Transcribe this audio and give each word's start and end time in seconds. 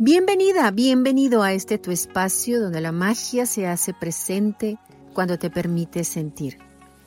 Bienvenida, 0.00 0.70
bienvenido 0.70 1.42
a 1.42 1.52
este 1.52 1.76
tu 1.76 1.90
espacio 1.90 2.60
donde 2.60 2.80
la 2.80 2.92
magia 2.92 3.46
se 3.46 3.66
hace 3.66 3.92
presente 3.92 4.78
cuando 5.12 5.40
te 5.40 5.50
permite 5.50 6.04
sentir. 6.04 6.58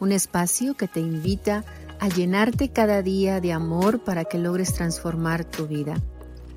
Un 0.02 0.12
espacio 0.12 0.76
que 0.76 0.90
te 0.90 1.00
invita 1.00 1.64
a 2.02 2.10
llenarte 2.10 2.68
cada 2.68 3.02
día 3.02 3.40
de 3.40 3.54
amor 3.54 4.04
para 4.04 4.26
que 4.26 4.38
logres 4.38 4.74
transformar 4.74 5.46
tu 5.46 5.68
vida. 5.68 5.96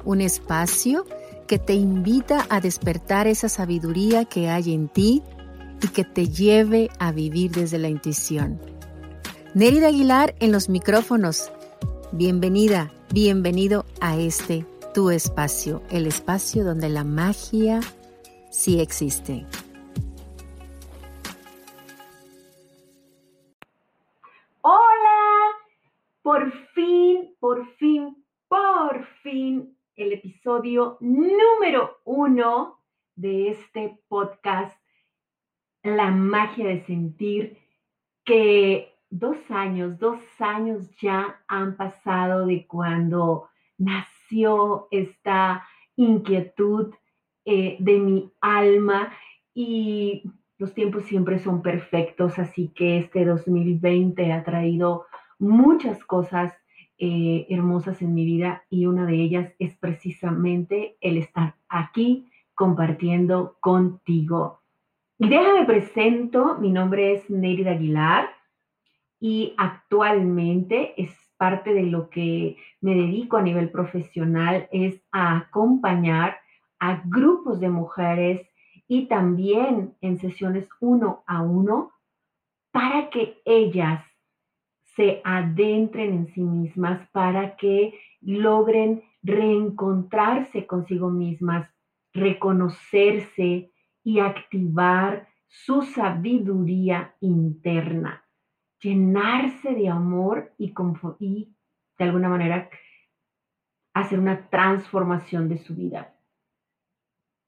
Un 0.04 0.20
espacio 0.20 1.06
que 1.46 1.60
te 1.60 1.74
invita 1.74 2.46
a 2.48 2.60
despertar 2.60 3.28
esa 3.28 3.48
sabiduría 3.48 4.24
que 4.24 4.50
hay 4.50 4.74
en 4.74 4.88
ti 4.88 5.22
y 5.82 5.86
que 5.86 6.02
te 6.02 6.26
lleve 6.26 6.90
a 6.98 7.12
vivir 7.12 7.52
desde 7.52 7.78
la 7.78 7.88
intuición. 7.88 8.60
Nérida 9.54 9.86
Aguilar 9.86 10.34
en 10.40 10.50
los 10.50 10.68
micrófonos. 10.68 11.52
Bienvenida, 12.10 12.92
bienvenido 13.12 13.86
a 14.00 14.16
este 14.16 14.66
tu 14.94 15.10
espacio, 15.10 15.82
el 15.90 16.06
espacio 16.06 16.62
donde 16.62 16.88
la 16.88 17.02
magia 17.02 17.80
sí 18.52 18.80
existe. 18.80 19.44
Hola, 24.60 25.50
por 26.22 26.52
fin, 26.74 27.34
por 27.40 27.66
fin, 27.74 28.24
por 28.46 29.04
fin, 29.24 29.76
el 29.96 30.12
episodio 30.12 30.96
número 31.00 31.98
uno 32.04 32.78
de 33.16 33.48
este 33.48 33.98
podcast, 34.06 34.80
La 35.82 36.12
magia 36.12 36.68
de 36.68 36.86
sentir, 36.86 37.58
que 38.24 38.94
dos 39.10 39.36
años, 39.50 39.98
dos 39.98 40.20
años 40.38 40.88
ya 41.00 41.42
han 41.48 41.76
pasado 41.76 42.46
de 42.46 42.64
cuando 42.68 43.48
nací 43.78 44.14
esta 44.90 45.64
inquietud 45.96 46.92
eh, 47.44 47.76
de 47.78 47.98
mi 47.98 48.32
alma 48.40 49.12
y 49.54 50.22
los 50.58 50.74
tiempos 50.74 51.04
siempre 51.04 51.38
son 51.38 51.62
perfectos, 51.62 52.38
así 52.38 52.72
que 52.74 52.98
este 52.98 53.24
2020 53.24 54.32
ha 54.32 54.42
traído 54.44 55.06
muchas 55.38 56.02
cosas 56.04 56.52
eh, 56.98 57.46
hermosas 57.50 58.00
en 58.02 58.14
mi 58.14 58.24
vida 58.24 58.64
y 58.70 58.86
una 58.86 59.04
de 59.06 59.16
ellas 59.16 59.52
es 59.58 59.76
precisamente 59.76 60.96
el 61.00 61.18
estar 61.18 61.56
aquí 61.68 62.30
compartiendo 62.54 63.56
contigo. 63.60 64.60
Y 65.18 65.28
déjame 65.28 65.64
presento, 65.64 66.56
mi 66.58 66.70
nombre 66.70 67.14
es 67.14 67.28
Nerida 67.30 67.72
Aguilar 67.72 68.30
y 69.20 69.54
actualmente 69.56 70.94
parte 71.36 71.74
de 71.74 71.84
lo 71.84 72.10
que 72.10 72.56
me 72.80 72.94
dedico 72.94 73.36
a 73.36 73.42
nivel 73.42 73.70
profesional 73.70 74.68
es 74.72 75.02
a 75.12 75.36
acompañar 75.36 76.36
a 76.78 77.02
grupos 77.04 77.60
de 77.60 77.68
mujeres 77.68 78.48
y 78.86 79.06
también 79.06 79.94
en 80.00 80.18
sesiones 80.18 80.68
uno 80.80 81.24
a 81.26 81.42
uno 81.42 81.92
para 82.72 83.10
que 83.10 83.40
ellas 83.44 84.04
se 84.96 85.20
adentren 85.24 86.12
en 86.12 86.26
sí 86.28 86.42
mismas, 86.42 87.08
para 87.10 87.56
que 87.56 87.98
logren 88.20 89.02
reencontrarse 89.22 90.66
consigo 90.66 91.10
mismas, 91.10 91.68
reconocerse 92.12 93.72
y 94.04 94.18
activar 94.20 95.26
su 95.48 95.82
sabiduría 95.82 97.14
interna 97.20 98.23
llenarse 98.84 99.74
de 99.74 99.88
amor 99.88 100.52
y, 100.58 100.74
y 101.18 101.56
de 101.98 102.04
alguna 102.04 102.28
manera 102.28 102.68
hacer 103.94 104.18
una 104.18 104.50
transformación 104.50 105.48
de 105.48 105.58
su 105.58 105.74
vida. 105.74 106.14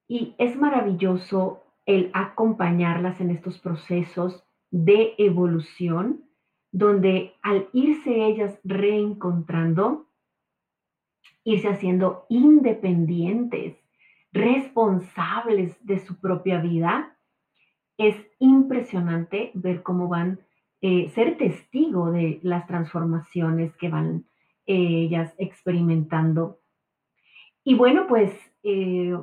Y 0.09 0.35
es 0.39 0.57
maravilloso 0.57 1.63
el 1.85 2.11
acompañarlas 2.15 3.21
en 3.21 3.31
estos 3.31 3.59
procesos 3.59 4.45
de 4.71 5.15
evolución, 5.19 6.25
donde 6.73 7.35
al 7.43 7.69
irse 7.73 8.25
ellas 8.25 8.59
reencontrando, 8.65 10.07
irse 11.45 11.69
haciendo 11.69 12.25
independientes, 12.29 13.77
responsables 14.33 15.77
de 15.85 15.99
su 15.99 16.19
propia 16.19 16.61
vida, 16.61 17.17
es 17.99 18.17
impresionante 18.39 19.51
ver 19.55 19.83
cómo 19.83 20.09
van 20.09 20.46
eh, 20.81 21.11
ser 21.15 21.39
testigo 21.39 22.11
de 22.11 22.39
las 22.43 22.67
transformaciones 22.67 23.75
que 23.77 23.89
van 23.89 24.27
eh, 24.67 25.07
ellas 25.07 25.35
experimentando. 25.39 26.61
Y 27.65 27.75
bueno, 27.75 28.07
pues 28.09 28.33
eh, 28.63 29.17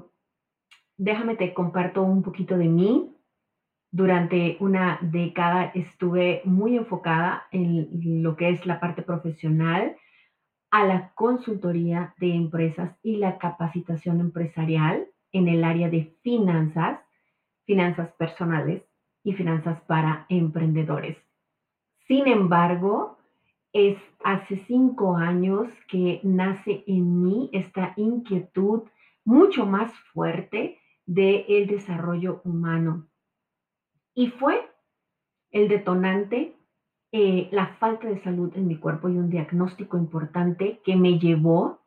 déjame 0.98 1.36
te 1.36 1.54
comparto 1.54 2.02
un 2.02 2.24
poquito 2.24 2.58
de 2.58 2.68
mí. 2.68 3.10
Durante 3.92 4.58
una 4.60 4.98
década 5.02 5.72
estuve 5.76 6.42
muy 6.46 6.78
enfocada 6.78 7.44
en 7.52 8.24
lo 8.24 8.36
que 8.36 8.50
es 8.50 8.66
la 8.66 8.80
parte 8.80 9.04
profesional, 9.04 9.96
a 10.72 10.86
la 10.86 11.14
consultoría 11.14 12.16
de 12.18 12.34
empresas 12.34 12.98
y 13.04 13.18
la 13.18 13.38
capacitación 13.38 14.20
empresarial 14.20 15.08
en 15.32 15.48
el 15.48 15.64
área 15.64 15.90
de 15.90 16.16
finanzas, 16.24 17.00
finanzas 17.66 18.12
personales 18.14 18.82
y 19.24 19.34
finanzas 19.34 19.80
para 19.82 20.26
emprendedores. 20.30 21.18
Sin 22.08 22.28
embargo, 22.28 23.18
es 23.74 23.98
hace 24.24 24.58
cinco 24.68 25.16
años 25.16 25.68
que 25.88 26.20
nace 26.24 26.84
en 26.86 27.24
mí 27.24 27.50
esta 27.54 27.94
inquietud 27.98 28.84
mucho 29.26 29.66
más 29.66 29.92
fuerte 30.14 30.80
del 31.06 31.46
el 31.48 31.68
desarrollo 31.68 32.42
humano. 32.44 33.08
Y 34.14 34.28
fue 34.28 34.70
el 35.52 35.68
detonante 35.68 36.56
eh, 37.12 37.48
la 37.52 37.68
falta 37.76 38.08
de 38.08 38.22
salud 38.24 38.52
en 38.56 38.68
mi 38.68 38.78
cuerpo 38.78 39.10
y 39.10 39.18
un 39.18 39.30
diagnóstico 39.30 39.98
importante 39.98 40.82
que 40.84 40.96
me 40.96 41.20
llevó 41.20 41.80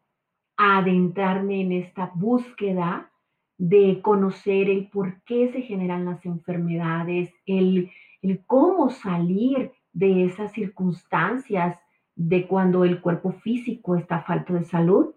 a 0.56 0.78
adentrarme 0.78 1.60
en 1.60 1.72
esta 1.72 2.12
búsqueda 2.14 3.10
de 3.58 4.00
conocer 4.02 4.70
el 4.70 4.88
por 4.88 5.22
qué 5.22 5.50
se 5.52 5.62
generan 5.62 6.04
las 6.04 6.24
enfermedades, 6.24 7.32
el, 7.46 7.90
el 8.22 8.44
cómo 8.46 8.90
salir 8.90 9.72
de 9.96 10.26
esas 10.26 10.52
circunstancias 10.52 11.78
de 12.14 12.46
cuando 12.46 12.84
el 12.84 13.00
cuerpo 13.00 13.32
físico 13.32 13.96
está 13.96 14.20
falto 14.20 14.52
de 14.52 14.64
salud. 14.64 15.14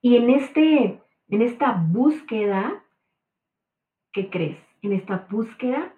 Y 0.00 0.14
en, 0.14 0.30
este, 0.30 1.02
en 1.28 1.42
esta 1.42 1.72
búsqueda, 1.72 2.84
¿qué 4.12 4.30
crees? 4.30 4.58
En 4.82 4.92
esta 4.92 5.26
búsqueda 5.28 5.92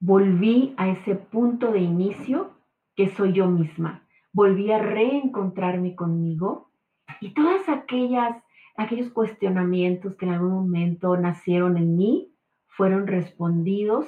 volví 0.00 0.74
a 0.76 0.90
ese 0.90 1.14
punto 1.14 1.72
de 1.72 1.80
inicio 1.80 2.52
que 2.94 3.08
soy 3.08 3.32
yo 3.32 3.46
misma. 3.46 4.06
Volví 4.34 4.70
a 4.70 4.78
reencontrarme 4.78 5.94
conmigo 5.94 6.70
y 7.22 7.32
todas 7.32 7.66
aquellas 7.70 8.36
aquellos 8.76 9.10
cuestionamientos 9.10 10.14
que 10.16 10.26
en 10.26 10.32
algún 10.32 10.52
momento 10.52 11.16
nacieron 11.16 11.76
en 11.76 11.96
mí 11.96 12.34
fueron 12.66 13.06
respondidos 13.06 14.06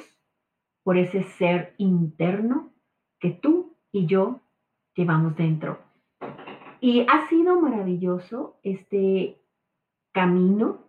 por 0.82 0.96
ese 0.96 1.22
ser 1.22 1.74
interno 1.78 2.71
que 3.22 3.30
tú 3.30 3.76
y 3.92 4.06
yo 4.06 4.40
llevamos 4.96 5.36
dentro. 5.36 5.78
Y 6.80 7.06
ha 7.08 7.28
sido 7.28 7.60
maravilloso 7.60 8.58
este 8.64 9.40
camino 10.10 10.88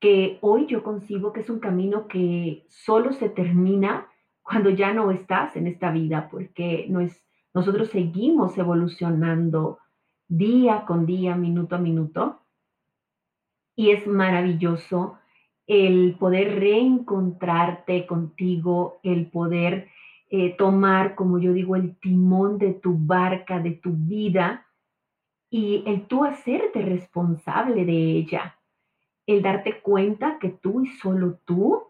que 0.00 0.38
hoy 0.40 0.64
yo 0.66 0.82
concibo 0.82 1.34
que 1.34 1.40
es 1.40 1.50
un 1.50 1.60
camino 1.60 2.08
que 2.08 2.64
solo 2.68 3.12
se 3.12 3.28
termina 3.28 4.08
cuando 4.42 4.70
ya 4.70 4.94
no 4.94 5.10
estás 5.10 5.56
en 5.56 5.66
esta 5.66 5.92
vida, 5.92 6.28
porque 6.30 6.86
no 6.88 7.00
es, 7.00 7.22
nosotros 7.52 7.90
seguimos 7.90 8.56
evolucionando 8.56 9.78
día 10.26 10.86
con 10.86 11.04
día, 11.04 11.36
minuto 11.36 11.76
a 11.76 11.78
minuto. 11.78 12.40
Y 13.76 13.90
es 13.90 14.06
maravilloso 14.06 15.18
el 15.66 16.16
poder 16.18 16.60
reencontrarte 16.60 18.06
contigo, 18.06 19.00
el 19.02 19.26
poder 19.26 19.88
eh, 20.30 20.54
tomar, 20.56 21.14
como 21.14 21.38
yo 21.38 21.52
digo, 21.52 21.76
el 21.76 21.96
timón 21.98 22.58
de 22.58 22.74
tu 22.74 22.96
barca, 22.96 23.60
de 23.60 23.72
tu 23.72 23.92
vida, 23.92 24.66
y 25.50 25.82
el 25.86 26.06
tú 26.06 26.24
hacerte 26.24 26.82
responsable 26.82 27.84
de 27.84 27.92
ella, 27.92 28.58
el 29.26 29.42
darte 29.42 29.80
cuenta 29.80 30.38
que 30.38 30.50
tú 30.50 30.82
y 30.82 30.88
solo 30.88 31.38
tú 31.44 31.84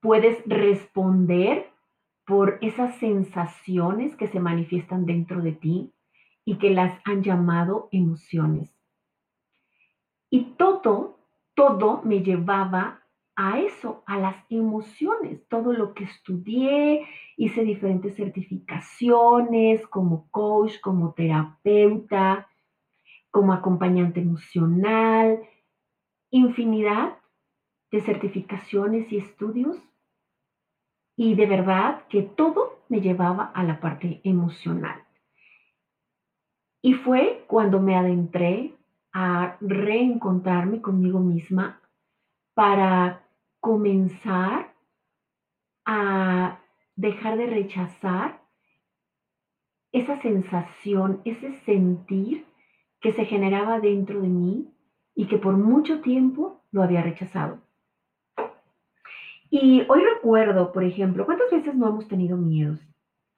puedes 0.00 0.42
responder 0.46 1.70
por 2.24 2.58
esas 2.60 2.96
sensaciones 2.98 4.14
que 4.16 4.28
se 4.28 4.38
manifiestan 4.38 5.04
dentro 5.04 5.42
de 5.42 5.52
ti 5.52 5.92
y 6.44 6.58
que 6.58 6.70
las 6.70 7.00
han 7.04 7.22
llamado 7.22 7.88
emociones. 7.90 8.72
Y 10.30 10.54
todo, 10.56 11.18
todo 11.54 12.02
me 12.04 12.22
llevaba 12.22 12.99
a 13.42 13.58
eso, 13.58 14.02
a 14.04 14.18
las 14.18 14.36
emociones, 14.50 15.48
todo 15.48 15.72
lo 15.72 15.94
que 15.94 16.04
estudié, 16.04 17.06
hice 17.38 17.64
diferentes 17.64 18.14
certificaciones 18.14 19.86
como 19.86 20.30
coach, 20.30 20.78
como 20.82 21.14
terapeuta, 21.14 22.48
como 23.30 23.54
acompañante 23.54 24.20
emocional, 24.20 25.40
infinidad 26.30 27.16
de 27.90 28.02
certificaciones 28.02 29.10
y 29.10 29.16
estudios 29.16 29.78
y 31.16 31.34
de 31.34 31.46
verdad 31.46 32.06
que 32.08 32.20
todo 32.20 32.80
me 32.90 33.00
llevaba 33.00 33.44
a 33.54 33.64
la 33.64 33.80
parte 33.80 34.20
emocional. 34.22 35.02
Y 36.82 36.92
fue 36.92 37.44
cuando 37.46 37.80
me 37.80 37.96
adentré 37.96 38.74
a 39.14 39.56
reencontrarme 39.62 40.82
conmigo 40.82 41.20
misma 41.20 41.80
para 42.52 43.24
comenzar 43.60 44.74
a 45.84 46.60
dejar 46.96 47.38
de 47.38 47.46
rechazar 47.46 48.40
esa 49.92 50.20
sensación, 50.20 51.20
ese 51.24 51.52
sentir 51.64 52.46
que 53.00 53.12
se 53.12 53.24
generaba 53.24 53.80
dentro 53.80 54.20
de 54.20 54.28
mí 54.28 54.68
y 55.14 55.26
que 55.26 55.38
por 55.38 55.56
mucho 55.56 56.00
tiempo 56.00 56.62
lo 56.70 56.82
había 56.82 57.02
rechazado. 57.02 57.58
Y 59.50 59.84
hoy 59.88 60.02
recuerdo, 60.14 60.72
por 60.72 60.84
ejemplo, 60.84 61.26
¿cuántas 61.26 61.50
veces 61.50 61.74
no 61.74 61.88
hemos 61.88 62.06
tenido 62.06 62.36
miedos? 62.36 62.78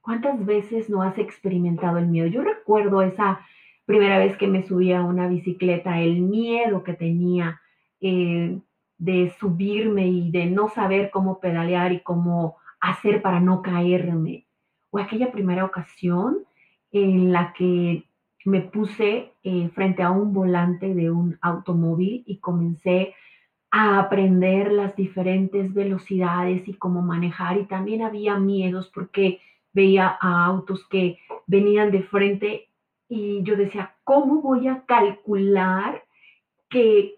¿Cuántas 0.03 0.45
veces 0.45 0.91
no 0.91 1.03
has 1.03 1.17
experimentado 1.17 1.99
el 1.99 2.09
miedo? 2.09 2.27
Yo 2.27 2.43
recuerdo 2.43 3.01
esa 3.03 3.41
primera 3.87 4.19
vez 4.19 4.37
que 4.37 4.47
me 4.47 4.63
subí 4.63 4.93
a 4.93 5.03
una 5.03 5.29
bicicleta, 5.29 6.01
el 6.01 6.21
miedo 6.21 6.83
que 6.85 6.93
tenía 6.93 7.61
eh, 8.01 8.61
de 9.03 9.35
subirme 9.41 10.07
y 10.07 10.31
de 10.31 10.47
no 10.47 10.69
saber 10.69 11.11
cómo 11.11 11.41
pedalear 11.41 11.93
y 11.93 12.01
cómo 12.01 12.59
hacer 12.81 13.21
para 13.21 13.41
no 13.41 13.61
caerme. 13.61 14.47
O 14.91 14.99
aquella 15.01 15.33
primera 15.33 15.65
ocasión 15.65 16.39
en 16.93 17.33
la 17.33 17.53
que 17.53 18.05
me 18.45 18.61
puse 18.61 19.33
eh, 19.43 19.69
frente 19.75 20.05
a 20.05 20.13
un 20.13 20.33
volante 20.33 20.95
de 20.95 21.11
un 21.11 21.37
automóvil 21.41 22.23
y 22.27 22.39
comencé 22.39 23.15
a 23.73 23.99
aprender 23.99 24.71
las 24.71 24.95
diferentes 24.95 25.75
velocidades 25.75 26.69
y 26.69 26.75
cómo 26.75 27.03
manejar 27.03 27.59
y 27.59 27.65
también 27.65 28.03
había 28.03 28.39
miedos 28.39 28.89
porque 28.95 29.41
veía 29.73 30.17
a 30.21 30.45
autos 30.45 30.87
que 30.89 31.19
venían 31.49 31.91
de 31.91 32.05
frente 32.05 32.69
y 33.09 33.43
yo 33.43 33.57
decía, 33.57 33.97
¿cómo 34.05 34.43
voy 34.43 34.69
a 34.69 34.85
calcular 34.87 36.05
que, 36.71 37.17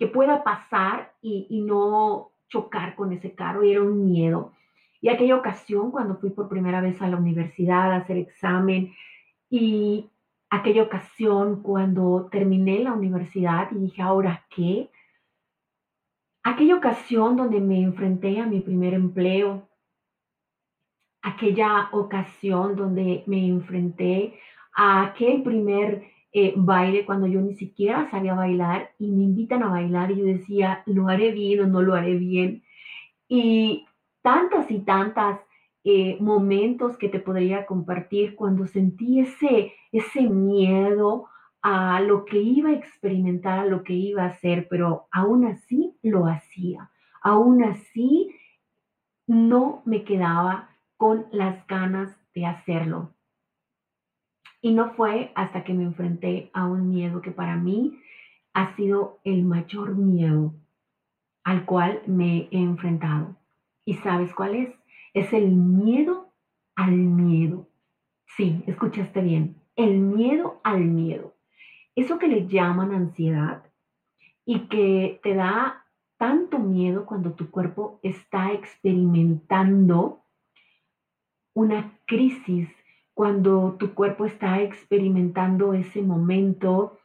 que 0.00 0.08
pueda 0.08 0.42
pasar 0.42 1.12
y, 1.22 1.62
no 1.64 2.32
chocar 2.48 2.96
con 2.96 3.12
ese 3.12 3.32
carro? 3.32 3.62
Y 3.62 3.70
era 3.70 3.82
un 3.82 4.04
miedo. 4.04 4.52
Y 5.00 5.10
aquella 5.10 5.36
ocasión, 5.36 5.92
cuando 5.92 6.16
fui 6.16 6.30
por 6.30 6.48
primera 6.48 6.80
vez 6.80 7.00
a 7.00 7.06
la 7.06 7.16
universidad 7.16 7.92
a 7.92 7.98
hacer 7.98 8.16
examen, 8.16 8.92
y 9.48 10.10
aquella 10.50 10.82
ocasión 10.82 11.62
cuando 11.62 12.28
terminé 12.32 12.80
la 12.80 12.92
universidad 12.92 13.70
y 13.70 13.76
dije, 13.76 14.02
¿ahora 14.02 14.44
qué? 14.50 14.90
aquella 16.42 16.76
ocasión 16.76 17.36
donde 17.36 17.60
me 17.60 17.80
enfrenté 17.80 18.40
a 18.40 18.46
mi 18.46 18.60
primer 18.60 18.94
empleo, 18.94 19.68
aquella 21.22 21.88
ocasión 21.92 22.76
donde 22.76 23.24
me 23.26 23.46
enfrenté 23.46 24.38
a 24.74 25.02
aquel 25.02 25.42
primer 25.42 26.04
eh, 26.32 26.54
baile 26.56 27.04
cuando 27.04 27.26
yo 27.26 27.40
ni 27.40 27.54
siquiera 27.54 28.10
sabía 28.10 28.34
bailar 28.34 28.90
y 28.98 29.10
me 29.10 29.24
invitan 29.24 29.62
a 29.62 29.70
bailar 29.70 30.10
y 30.10 30.16
yo 30.16 30.24
decía, 30.24 30.82
lo 30.86 31.08
haré 31.08 31.32
bien 31.32 31.60
o 31.60 31.66
no 31.66 31.82
lo 31.82 31.94
haré 31.94 32.14
bien. 32.14 32.62
Y 33.28 33.86
tantas 34.22 34.70
y 34.70 34.80
tantas 34.80 35.40
eh, 35.84 36.16
momentos 36.20 36.96
que 36.98 37.08
te 37.08 37.20
podría 37.20 37.66
compartir 37.66 38.36
cuando 38.36 38.66
sentí 38.66 39.20
ese, 39.20 39.72
ese 39.92 40.22
miedo, 40.22 41.26
a 41.62 42.00
lo 42.00 42.24
que 42.24 42.40
iba 42.40 42.70
a 42.70 42.74
experimentar, 42.74 43.58
a 43.58 43.66
lo 43.66 43.82
que 43.82 43.92
iba 43.92 44.22
a 44.24 44.28
hacer, 44.28 44.66
pero 44.68 45.08
aún 45.10 45.44
así 45.46 45.96
lo 46.02 46.26
hacía. 46.26 46.90
Aún 47.22 47.62
así 47.64 48.34
no 49.26 49.82
me 49.84 50.04
quedaba 50.04 50.70
con 50.96 51.26
las 51.32 51.66
ganas 51.66 52.16
de 52.34 52.46
hacerlo. 52.46 53.14
Y 54.60 54.72
no 54.72 54.92
fue 54.94 55.32
hasta 55.34 55.64
que 55.64 55.72
me 55.72 55.84
enfrenté 55.84 56.50
a 56.52 56.66
un 56.66 56.90
miedo 56.90 57.20
que 57.22 57.30
para 57.30 57.56
mí 57.56 57.98
ha 58.52 58.74
sido 58.76 59.20
el 59.24 59.44
mayor 59.44 59.94
miedo 59.94 60.54
al 61.44 61.64
cual 61.64 62.02
me 62.06 62.48
he 62.50 62.58
enfrentado. 62.58 63.36
¿Y 63.84 63.94
sabes 63.94 64.34
cuál 64.34 64.54
es? 64.54 64.74
Es 65.14 65.32
el 65.32 65.50
miedo 65.50 66.32
al 66.76 66.92
miedo. 66.92 67.66
Sí, 68.36 68.62
escuchaste 68.66 69.20
bien. 69.22 69.56
El 69.76 69.98
miedo 69.98 70.60
al 70.62 70.80
miedo 70.80 71.34
eso 72.00 72.18
que 72.18 72.28
le 72.28 72.46
llaman 72.46 72.92
ansiedad 72.92 73.62
y 74.44 74.68
que 74.68 75.20
te 75.22 75.34
da 75.34 75.84
tanto 76.16 76.58
miedo 76.58 77.06
cuando 77.06 77.32
tu 77.32 77.50
cuerpo 77.50 78.00
está 78.02 78.52
experimentando 78.52 80.24
una 81.54 81.98
crisis, 82.06 82.68
cuando 83.20 83.76
tu 83.78 83.92
cuerpo 83.92 84.24
está 84.24 84.62
experimentando 84.62 85.74
ese 85.74 86.00
momento 86.00 86.98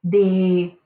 de 0.00 0.78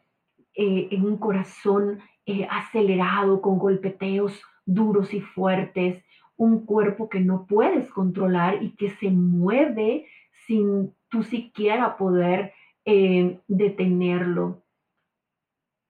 eh, 0.57 0.89
en 0.91 1.05
un 1.05 1.19
corazón 1.19 2.01
eh, 2.27 2.49
acelerado, 2.51 3.41
con 3.41 3.61
golpeteos 3.61 4.43
duros 4.67 5.15
y 5.15 5.21
fuertes, 5.21 6.03
un 6.37 6.67
cuerpo 6.67 7.09
que 7.09 7.21
no 7.21 7.47
puedes 7.47 7.93
controlar 7.93 8.61
y 8.61 8.75
que 8.75 8.91
se 8.91 9.09
mueve 9.11 10.09
sin 10.49 10.93
tú 11.09 11.23
siquiera 11.23 11.97
poder 11.97 12.53
eh, 12.85 13.39
detenerlo. 13.47 14.65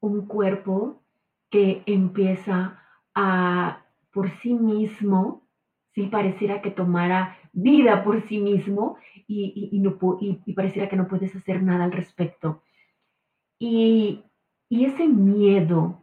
Un 0.01 0.27
cuerpo 0.27 1.01
que 1.49 1.83
empieza 1.87 2.79
a 3.15 3.87
por 4.13 4.29
sí 4.43 4.53
mismo, 4.53 5.49
si 5.95 6.09
pareciera 6.09 6.61
que 6.61 6.71
tomara 6.71 7.39
vida 7.53 8.03
por 8.03 8.27
sí 8.29 8.39
mismo 8.39 8.97
y, 9.27 9.71
y, 9.73 10.53
pareciera 10.55 10.89
que 10.89 10.97
no 10.97 11.09
puedes 11.09 11.35
hacer 11.37 11.63
nada 11.63 11.85
al 11.85 11.93
respecto. 11.93 12.63
Y, 13.59 14.25
ese 14.71 15.07
miedo 15.07 16.01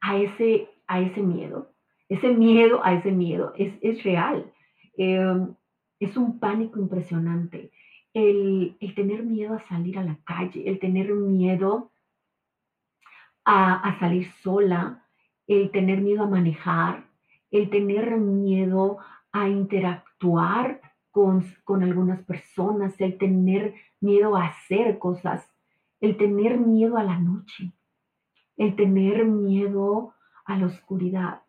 a 0.00 0.16
ese, 0.16 0.68
a 0.86 1.00
ese 1.00 1.20
miedo, 1.20 1.72
ese 2.08 2.28
miedo 2.28 2.80
a 2.84 2.94
ese 2.94 3.10
miedo 3.10 3.52
es, 3.56 3.74
es 3.82 4.02
real. 4.04 4.52
Em, 4.96 5.54
es 5.98 6.16
un 6.16 6.38
pánico 6.38 6.78
impresionante 6.78 7.72
el, 8.14 8.76
tener 8.94 9.22
miedo 9.22 9.54
a 9.54 9.68
salir 9.68 9.98
a 9.98 10.04
la 10.04 10.18
calle, 10.24 10.68
el 10.68 10.78
tener 10.78 11.12
miedo 11.12 11.92
a, 13.44 13.96
salir 13.98 14.30
sola, 14.42 15.04
el 15.46 15.70
tener 15.70 16.00
miedo 16.00 16.24
a 16.24 16.28
manejar, 16.28 17.06
el 17.50 17.70
tener 17.70 18.16
miedo 18.18 18.98
a 19.32 19.48
interactuar 19.48 20.80
con, 21.12 21.44
algunas 21.82 22.22
personas, 22.24 23.00
el 23.00 23.18
tener 23.18 23.74
miedo 24.00 24.34
a 24.34 24.46
hacer 24.46 24.98
cosas, 24.98 25.48
el 26.00 26.16
tener 26.16 26.58
miedo 26.58 26.96
a 26.96 27.04
la 27.04 27.18
noche, 27.18 27.72
el 28.56 28.74
tener 28.74 29.24
miedo 29.24 30.14
a 30.44 30.56
la 30.56 30.66
oscuridad, 30.66 31.42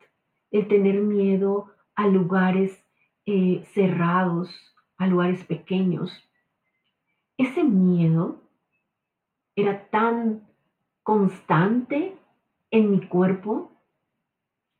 el 0.51 0.67
tener 0.67 1.01
miedo 1.01 1.71
a 1.95 2.07
lugares 2.07 2.85
eh, 3.25 3.63
cerrados, 3.73 4.75
a 4.97 5.07
lugares 5.07 5.43
pequeños, 5.45 6.11
ese 7.37 7.63
miedo 7.63 8.41
era 9.55 9.89
tan 9.89 10.47
constante 11.01 12.15
en 12.69 12.91
mi 12.91 13.07
cuerpo 13.07 13.71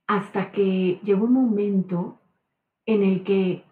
hasta 0.07 0.51
que 0.51 0.99
llegó 1.03 1.25
un 1.25 1.33
momento 1.33 2.19
en 2.85 3.03
el 3.03 3.23
que 3.23 3.63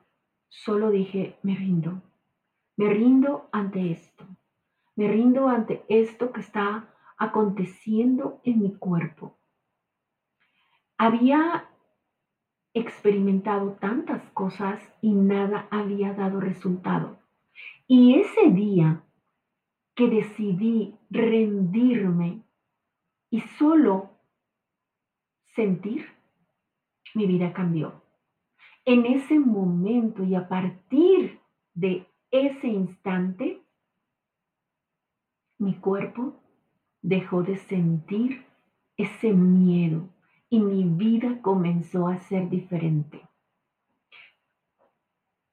solo 0.52 0.92
dije, 0.92 1.38
me 1.44 1.56
rindo, 1.56 2.02
me 2.76 2.90
rindo 2.90 3.48
ante 3.52 3.92
esto, 3.92 4.28
me 4.96 5.08
rindo 5.08 5.48
ante 5.48 5.84
esto 5.88 6.32
que 6.32 6.42
está 6.42 6.94
aconteciendo 7.18 8.42
en 8.44 8.62
mi 8.62 8.76
cuerpo. 8.76 9.38
Había 10.98 11.70
experimentado 12.74 13.78
tantas 13.80 14.22
cosas 14.32 14.80
y 15.02 15.14
nada 15.14 15.68
había 15.72 16.14
dado 16.14 16.40
resultado. 16.40 17.18
Y 17.88 18.20
ese 18.20 18.52
día 18.52 19.04
que 19.96 20.10
decidí 20.10 20.96
rendirme 21.10 22.44
y 23.30 23.40
solo 23.42 24.10
sentir, 25.46 26.08
mi 27.14 27.26
vida 27.26 27.54
cambió. 27.54 28.01
En 28.92 29.06
ese 29.06 29.40
momento 29.40 30.22
y 30.26 30.36
a 30.36 30.50
partir 30.50 31.40
de 31.74 32.06
ese 32.30 32.68
instante, 32.68 33.62
mi 35.58 35.76
cuerpo 35.76 36.34
dejó 37.02 37.42
de 37.42 37.56
sentir 37.56 38.44
ese 38.98 39.32
miedo 39.32 40.10
y 40.50 40.60
mi 40.60 40.84
vida 40.84 41.42
comenzó 41.42 42.10
a 42.10 42.18
ser 42.18 42.50
diferente. 42.50 43.22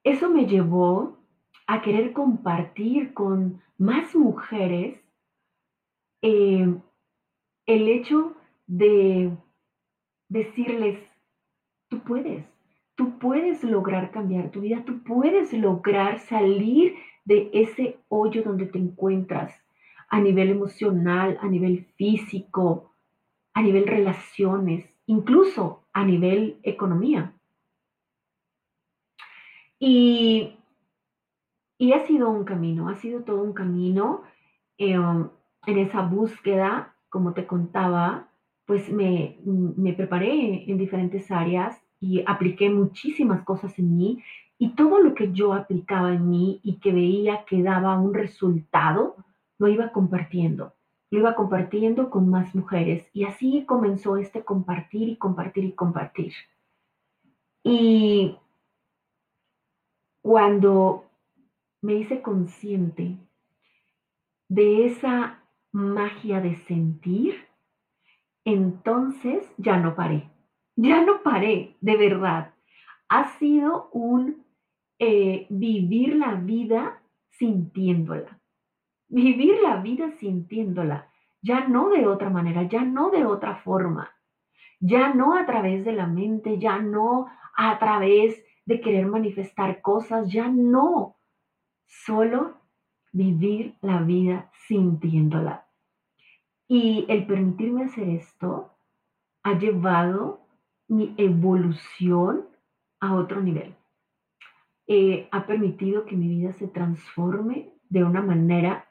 Eso 0.03 0.29
me 0.29 0.45
llevó 0.45 1.17
a 1.65 1.81
querer 1.81 2.11
compartir 2.11 3.13
con 3.13 3.61
más 3.77 4.13
mujeres 4.17 4.99
eh, 6.21 6.75
el 7.67 7.87
hecho 7.87 8.35
de 8.67 9.31
decirles, 10.27 10.99
tú 11.87 11.99
puedes, 12.01 12.43
puedes 13.19 13.63
lograr 13.63 14.11
cambiar 14.11 14.51
tu 14.51 14.61
vida, 14.61 14.83
tú 14.85 15.03
puedes 15.03 15.53
lograr 15.53 16.19
salir 16.19 16.95
de 17.25 17.49
ese 17.53 17.97
hoyo 18.07 18.43
donde 18.43 18.65
te 18.65 18.79
encuentras 18.79 19.53
a 20.09 20.19
nivel 20.19 20.49
emocional, 20.49 21.37
a 21.41 21.47
nivel 21.47 21.85
físico, 21.95 22.91
a 23.53 23.61
nivel 23.61 23.85
relaciones, 23.85 24.85
incluso 25.05 25.83
a 25.93 26.03
nivel 26.03 26.59
economía. 26.63 27.33
Y, 29.79 30.57
y 31.77 31.93
ha 31.93 32.05
sido 32.05 32.29
un 32.29 32.43
camino, 32.43 32.89
ha 32.89 32.95
sido 32.95 33.21
todo 33.21 33.43
un 33.43 33.53
camino 33.53 34.23
eh, 34.77 34.93
en 34.93 35.77
esa 35.77 36.01
búsqueda, 36.01 36.95
como 37.09 37.33
te 37.33 37.45
contaba, 37.45 38.29
pues 38.65 38.89
me, 38.89 39.37
me 39.45 39.93
preparé 39.93 40.69
en 40.69 40.77
diferentes 40.77 41.31
áreas 41.31 41.79
y 41.99 42.23
apliqué 42.25 42.69
muchísimas 42.69 43.43
cosas 43.43 43.77
en 43.79 43.97
mí 43.97 44.23
y 44.57 44.69
todo 44.69 44.99
lo 44.99 45.15
que 45.15 45.31
yo 45.31 45.53
aplicaba 45.53 46.13
en 46.13 46.29
mí 46.29 46.59
y 46.63 46.75
que 46.75 46.91
veía 46.91 47.45
que 47.45 47.63
daba 47.63 47.99
un 47.99 48.13
resultado, 48.13 49.15
lo 49.57 49.67
iba 49.67 49.91
compartiendo. 49.91 50.73
Lo 51.11 51.19
iba 51.19 51.35
compartiendo 51.35 52.09
con 52.09 52.29
más 52.29 52.53
mujeres 52.53 53.07
y 53.13 53.23
así 53.23 53.65
comenzó 53.65 54.17
este 54.17 54.43
compartir 54.43 55.09
y 55.09 55.15
compartir 55.15 55.63
y 55.63 55.71
compartir. 55.71 56.33
Y 57.63 58.37
cuando 60.21 61.05
me 61.81 61.93
hice 61.93 62.21
consciente 62.21 63.17
de 64.49 64.85
esa 64.87 65.39
magia 65.71 66.41
de 66.41 66.55
sentir, 66.57 67.35
entonces 68.43 69.47
ya 69.57 69.77
no 69.77 69.95
paré. 69.95 70.29
Ya 70.81 71.03
no 71.03 71.21
paré, 71.23 71.75
de 71.81 71.97
verdad. 71.97 72.53
Ha 73.09 73.37
sido 73.37 73.89
un 73.91 74.45
eh, 74.99 75.45
vivir 75.49 76.15
la 76.15 76.35
vida 76.35 77.01
sintiéndola 77.31 78.39
vivir 79.09 79.55
la 79.61 79.77
vida 79.77 80.11
sintiéndola, 80.19 81.09
ya 81.41 81.67
no 81.67 81.89
de 81.89 82.07
otra 82.07 82.29
manera, 82.29 82.63
ya 82.63 82.83
no 82.83 83.09
de 83.09 83.25
otra 83.25 83.55
forma, 83.55 84.11
ya 84.79 85.13
no 85.13 85.35
a 85.35 85.45
través 85.45 85.83
de 85.83 85.93
la 85.93 86.07
mente, 86.07 86.59
ya 86.59 86.79
no 86.79 87.27
a 87.57 87.77
través 87.79 88.41
de 88.65 88.79
querer 88.79 89.07
manifestar 89.07 89.81
cosas, 89.81 90.31
ya 90.31 90.47
no, 90.47 91.17
solo 91.85 92.57
vivir 93.11 93.75
la 93.81 94.01
vida 94.01 94.51
sintiéndola. 94.67 95.65
Y 96.67 97.05
el 97.09 97.25
permitirme 97.25 97.85
hacer 97.85 98.09
esto 98.09 98.75
ha 99.41 99.57
llevado 99.57 100.41
mi 100.89 101.13
evolución 101.17 102.47
a 102.99 103.15
otro 103.15 103.41
nivel. 103.41 103.75
Eh, 104.87 105.29
ha 105.31 105.45
permitido 105.45 106.05
que 106.05 106.17
mi 106.17 106.27
vida 106.27 106.51
se 106.53 106.67
transforme 106.67 107.71
de 107.89 108.03
una 108.03 108.21
manera 108.21 108.89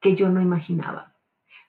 que 0.00 0.14
yo 0.14 0.28
no 0.28 0.40
imaginaba. 0.40 1.14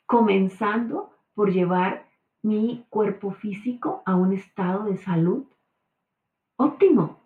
Comenzando 0.05 1.11
por 1.33 1.51
llevar 1.51 2.05
mi 2.41 2.85
cuerpo 2.89 3.31
físico 3.31 4.03
a 4.05 4.15
un 4.15 4.33
estado 4.33 4.83
de 4.83 4.97
salud 4.97 5.45
óptimo. 6.57 7.21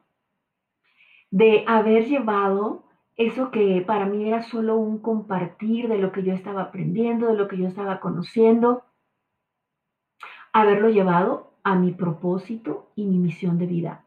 De 1.31 1.65
haber 1.67 2.05
llevado 2.05 2.83
eso 3.15 3.49
que 3.49 3.83
para 3.85 4.05
mí 4.05 4.27
era 4.27 4.43
solo 4.43 4.75
un 4.75 4.99
compartir 4.99 5.87
de 5.87 5.97
lo 5.97 6.11
que 6.11 6.23
yo 6.23 6.33
estaba 6.33 6.61
aprendiendo, 6.63 7.27
de 7.27 7.35
lo 7.35 7.47
que 7.47 7.57
yo 7.57 7.67
estaba 7.67 7.99
conociendo, 7.99 8.83
haberlo 10.51 10.89
llevado 10.89 11.52
a 11.63 11.75
mi 11.75 11.91
propósito 11.91 12.91
y 12.95 13.05
mi 13.05 13.17
misión 13.17 13.57
de 13.57 13.65
vida. 13.65 14.05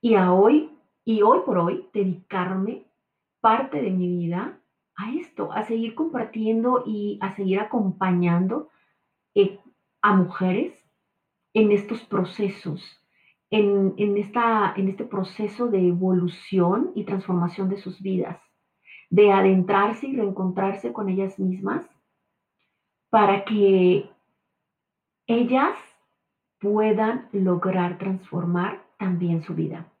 Y 0.00 0.14
a 0.14 0.32
hoy, 0.32 0.70
y 1.04 1.22
hoy 1.22 1.40
por 1.44 1.58
hoy, 1.58 1.86
dedicarme 1.92 2.84
parte 3.40 3.82
de 3.82 3.90
mi 3.90 4.08
vida 4.08 4.58
a 4.96 5.12
esto, 5.12 5.52
a 5.52 5.64
seguir 5.64 5.94
compartiendo 5.94 6.84
y 6.86 7.18
a 7.20 7.34
seguir 7.34 7.60
acompañando 7.60 8.68
eh, 9.34 9.58
a 10.00 10.14
mujeres 10.14 10.72
en 11.54 11.70
estos 11.70 12.02
procesos, 12.04 12.82
en, 13.50 14.16
esta, 14.16 14.72
en 14.76 14.88
este 14.88 15.04
proceso 15.04 15.68
de 15.68 15.88
evolución 15.88 16.92
y 16.94 17.04
transformación 17.04 17.68
de 17.68 17.76
sus 17.76 18.00
vidas, 18.00 18.40
de 19.10 19.30
adentrarse 19.30 20.06
y 20.06 20.16
reencontrarse 20.16 20.92
con 20.92 21.10
ellas 21.10 21.38
mismas 21.38 21.86
para 23.10 23.44
que 23.44 24.08
ellas 25.26 25.76
puedan 26.62 27.28
lograr 27.32 27.98
transformar 27.98 28.84
también 28.96 29.42
su 29.42 29.54
vida. 29.54 29.92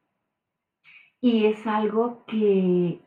Y 1.20 1.46
es 1.46 1.66
algo 1.66 2.24
que 2.26 3.00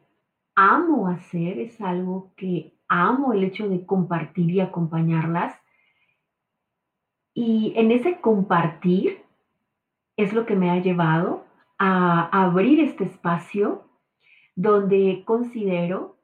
amo 0.56 1.08
hacer, 1.08 1.60
es 1.60 1.80
algo 1.80 2.34
que 2.36 2.74
amo 2.90 3.32
el 3.32 3.46
hecho 3.46 3.70
de 3.70 3.86
compartir 3.86 4.52
y 4.52 4.60
acompañarlas. 4.60 5.58
Y 7.34 7.74
en 7.78 7.92
ese 7.92 8.20
compartir 8.20 9.24
es 10.18 10.34
lo 10.34 10.46
que 10.46 10.56
me 10.56 10.70
ha 10.70 10.82
llevado 10.82 11.46
a 11.78 12.44
abrir 12.44 12.82
este 12.82 13.06
espacio 13.06 13.86
donde 14.56 15.24
considero 15.26 16.18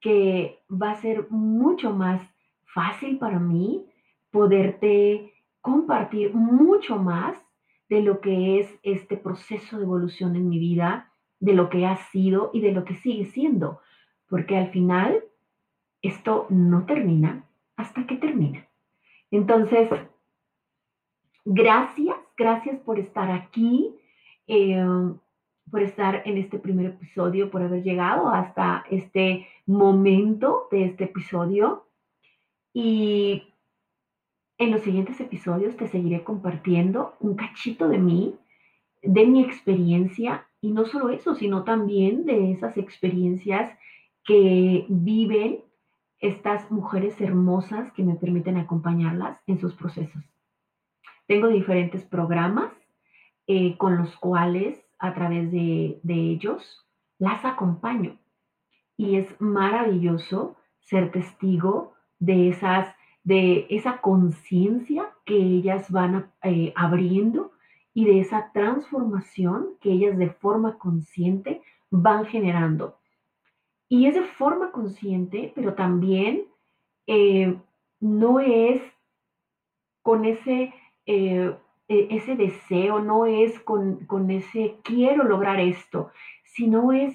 que 0.00 0.60
va 0.70 0.92
a 0.92 1.00
ser 1.00 1.30
mucho 1.30 1.92
más 1.92 2.22
fácil 2.64 3.18
para 3.18 3.38
mí 3.38 3.86
poderte 4.30 5.32
compartir 5.66 6.32
mucho 6.32 6.96
más 6.96 7.36
de 7.88 8.00
lo 8.00 8.20
que 8.20 8.60
es 8.60 8.78
este 8.84 9.16
proceso 9.16 9.76
de 9.76 9.82
evolución 9.82 10.36
en 10.36 10.48
mi 10.48 10.60
vida 10.60 11.12
de 11.40 11.54
lo 11.54 11.70
que 11.70 11.84
ha 11.84 11.96
sido 12.12 12.50
y 12.54 12.60
de 12.60 12.70
lo 12.70 12.84
que 12.84 12.94
sigue 12.94 13.24
siendo, 13.24 13.80
porque 14.28 14.56
al 14.56 14.70
final 14.70 15.24
esto 16.02 16.46
no 16.50 16.86
termina 16.86 17.48
hasta 17.74 18.06
que 18.06 18.14
termina. 18.14 18.68
Entonces, 19.32 19.90
gracias, 21.44 22.16
gracias 22.36 22.78
por 22.82 23.00
estar 23.00 23.28
aquí, 23.32 23.92
eh, 24.46 24.86
por 25.68 25.82
estar 25.82 26.22
en 26.26 26.38
este 26.38 26.60
primer 26.60 26.86
episodio, 26.86 27.50
por 27.50 27.62
haber 27.62 27.82
llegado 27.82 28.28
hasta 28.28 28.84
este 28.88 29.48
momento 29.66 30.68
de 30.70 30.84
este 30.84 31.04
episodio. 31.04 31.88
Y 32.72 33.52
en 34.58 34.70
los 34.70 34.82
siguientes 34.82 35.20
episodios 35.20 35.76
te 35.76 35.88
seguiré 35.88 36.24
compartiendo 36.24 37.14
un 37.20 37.36
cachito 37.36 37.88
de 37.88 37.98
mí, 37.98 38.34
de 39.02 39.26
mi 39.26 39.42
experiencia 39.42 40.46
y 40.60 40.70
no 40.70 40.86
solo 40.86 41.10
eso, 41.10 41.34
sino 41.34 41.64
también 41.64 42.24
de 42.24 42.52
esas 42.52 42.76
experiencias 42.76 43.70
que 44.24 44.86
viven 44.88 45.60
estas 46.18 46.70
mujeres 46.70 47.20
hermosas 47.20 47.92
que 47.92 48.02
me 48.02 48.14
permiten 48.14 48.56
acompañarlas 48.56 49.38
en 49.46 49.60
sus 49.60 49.74
procesos. 49.74 50.24
Tengo 51.26 51.48
diferentes 51.48 52.04
programas 52.04 52.72
eh, 53.46 53.76
con 53.76 53.98
los 53.98 54.16
cuales 54.16 54.82
a 54.98 55.12
través 55.14 55.52
de, 55.52 56.00
de 56.02 56.14
ellos 56.14 56.86
las 57.18 57.44
acompaño. 57.44 58.18
Y 58.96 59.16
es 59.16 59.40
maravilloso 59.40 60.56
ser 60.80 61.12
testigo 61.12 61.94
de 62.18 62.48
esas 62.48 62.95
de 63.26 63.66
esa 63.70 64.00
conciencia 64.00 65.10
que 65.24 65.34
ellas 65.34 65.90
van 65.90 66.30
eh, 66.44 66.72
abriendo 66.76 67.50
y 67.92 68.04
de 68.04 68.20
esa 68.20 68.52
transformación 68.52 69.70
que 69.80 69.90
ellas 69.90 70.16
de 70.16 70.30
forma 70.30 70.78
consciente 70.78 71.60
van 71.90 72.24
generando. 72.26 72.98
Y 73.88 74.06
es 74.06 74.14
de 74.14 74.22
forma 74.22 74.70
consciente, 74.70 75.52
pero 75.56 75.74
también 75.74 76.44
eh, 77.08 77.56
no 77.98 78.38
es 78.38 78.80
con 80.02 80.24
ese, 80.24 80.72
eh, 81.06 81.52
e-, 81.88 82.08
ese 82.10 82.36
deseo, 82.36 83.00
no 83.00 83.26
es 83.26 83.58
con, 83.58 84.06
con 84.06 84.30
ese 84.30 84.76
quiero 84.84 85.24
lograr 85.24 85.58
esto, 85.58 86.12
sino 86.44 86.92
es 86.92 87.12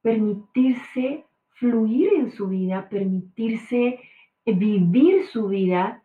permitirse 0.00 1.26
fluir 1.50 2.10
en 2.14 2.30
su 2.30 2.48
vida, 2.48 2.88
permitirse 2.88 4.00
vivir 4.44 5.26
su 5.26 5.48
vida 5.48 6.02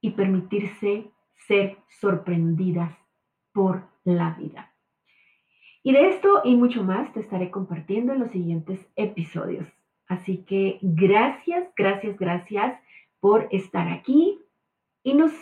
y 0.00 0.10
permitirse 0.10 1.10
ser 1.46 1.78
sorprendidas 1.88 2.96
por 3.52 3.88
la 4.04 4.30
vida. 4.32 4.72
Y 5.82 5.92
de 5.92 6.08
esto 6.08 6.42
y 6.44 6.56
mucho 6.56 6.82
más 6.82 7.12
te 7.12 7.20
estaré 7.20 7.50
compartiendo 7.50 8.12
en 8.12 8.20
los 8.20 8.30
siguientes 8.30 8.86
episodios. 8.96 9.66
Así 10.08 10.44
que 10.44 10.78
gracias, 10.82 11.68
gracias, 11.76 12.18
gracias 12.18 12.80
por 13.20 13.48
estar 13.50 13.88
aquí 13.88 14.40
y 15.02 15.14
nos, 15.14 15.32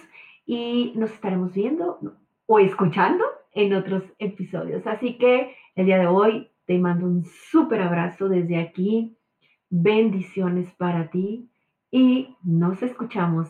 y 0.46 0.92
nos 0.96 1.10
estaremos 1.12 1.54
viendo 1.54 1.98
o 2.46 2.58
escuchando 2.58 3.24
en 3.52 3.74
otros 3.74 4.04
episodios. 4.18 4.86
Así 4.86 5.18
que 5.18 5.56
el 5.74 5.86
día 5.86 5.98
de 5.98 6.06
hoy 6.06 6.50
te 6.66 6.78
mando 6.78 7.06
un 7.06 7.24
súper 7.24 7.80
abrazo 7.80 8.28
desde 8.28 8.58
aquí. 8.58 9.16
Bendiciones 9.70 10.70
para 10.74 11.10
ti 11.10 11.50
y 11.94 12.34
nos 12.42 12.82
escuchamos 12.82 13.48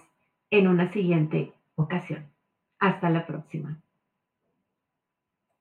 en 0.50 0.68
una 0.68 0.92
siguiente 0.92 1.54
ocasión. 1.76 2.30
Hasta 2.78 3.08
la 3.08 3.26
próxima. 3.26 3.82